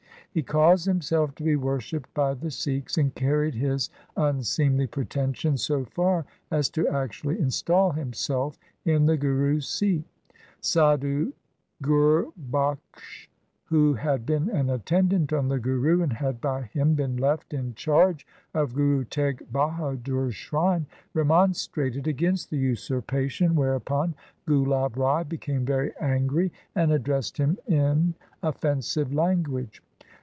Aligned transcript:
He 0.33 0.43
caused 0.43 0.85
himself 0.85 1.35
to 1.35 1.43
be 1.43 1.57
worshipped 1.57 2.13
by 2.13 2.35
the 2.35 2.51
Sikhs 2.51 2.97
and 2.97 3.13
carried 3.13 3.53
his 3.53 3.89
unseemly 4.15 4.87
pretensions 4.87 5.61
so 5.61 5.83
far 5.83 6.23
as 6.49 6.69
to 6.69 6.87
actually 6.87 7.37
instal 7.37 7.91
himself 7.91 8.57
in 8.85 9.07
the 9.07 9.17
Guru's 9.17 9.67
seat. 9.67 10.05
Sadhu 10.61 11.33
Gurbakhsh, 11.83 13.27
who 13.65 13.95
had 13.95 14.25
been 14.25 14.49
an 14.49 14.69
attendant 14.69 15.33
on 15.33 15.49
the 15.49 15.59
Guru 15.59 16.01
and 16.01 16.13
had 16.13 16.39
by 16.39 16.61
him 16.61 16.93
been 16.93 17.17
left 17.17 17.53
in 17.53 17.75
charge 17.75 18.25
of 18.53 18.73
Guru 18.73 19.03
Teg 19.03 19.51
Bahadur's 19.51 20.33
shrine, 20.37 20.85
remonstrated 21.13 22.07
against 22.07 22.49
the 22.49 22.57
usurpation, 22.57 23.53
whereupon 23.53 24.15
Gulab 24.47 24.95
Rai 24.95 25.25
became 25.25 25.65
very 25.65 25.91
angry, 25.99 26.53
and 26.73 26.93
addressed 26.93 27.37
him 27.37 27.57
in 27.67 28.13
offensive 28.41 29.13
language. 29.13 29.83